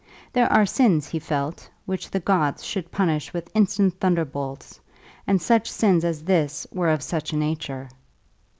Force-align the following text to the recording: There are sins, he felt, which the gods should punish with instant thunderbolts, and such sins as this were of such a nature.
There 0.33 0.51
are 0.51 0.65
sins, 0.65 1.09
he 1.09 1.19
felt, 1.19 1.69
which 1.85 2.09
the 2.09 2.19
gods 2.19 2.63
should 2.65 2.89
punish 2.91 3.31
with 3.35 3.51
instant 3.53 3.99
thunderbolts, 3.99 4.79
and 5.27 5.39
such 5.39 5.69
sins 5.69 6.03
as 6.03 6.23
this 6.23 6.65
were 6.71 6.89
of 6.89 7.03
such 7.03 7.33
a 7.33 7.37
nature. 7.37 7.87